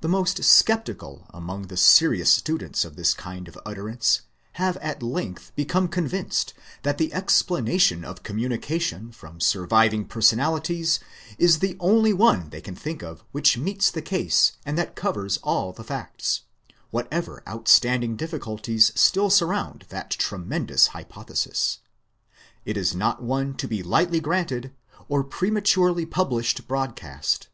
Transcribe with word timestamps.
The 0.00 0.06
most 0.06 0.44
sceptical 0.44 1.26
among 1.30 1.62
the 1.66 1.76
serious 1.76 2.30
students 2.30 2.84
of 2.84 2.94
this 2.94 3.12
kind 3.12 3.48
of 3.48 3.58
utterance 3.66 4.20
have 4.62 4.76
at 4.76 5.02
length 5.02 5.50
become 5.56 5.88
convinced 5.88 6.54
that 6.84 6.98
the 6.98 7.12
explanation 7.12 8.04
of 8.04 8.22
communication 8.22 9.10
from 9.10 9.40
surviving 9.40 10.04
personalities 10.04 11.00
is 11.36 11.58
the 11.58 11.76
only 11.80 12.12
one 12.12 12.50
they 12.50 12.60
can 12.60 12.76
think 12.76 13.02
of 13.02 13.24
which 13.32 13.58
meets 13.58 13.90
the 13.90 14.02
case 14.02 14.52
and 14.64 14.78
that 14.78 14.94
covers 14.94 15.38
all 15.38 15.72
the 15.72 15.82
facts, 15.82 16.42
whatever 16.92 17.42
outstanding 17.48 18.16
diffi 18.16 18.38
culties 18.38 18.96
still 18.96 19.30
surround 19.30 19.84
that 19.88 20.10
tremendous 20.12 20.86
hypothesis. 20.94 21.80
It 22.64 22.76
is 22.76 22.94
not 22.94 23.20
one 23.20 23.54
to 23.56 23.66
be 23.66 23.82
lightly 23.82 24.20
granted 24.20 24.72
or 25.08 25.24
prematurely 25.24 26.06
published 26.06 26.68
broadcast. 26.68 27.48